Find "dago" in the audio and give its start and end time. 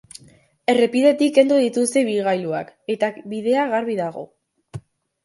4.01-4.25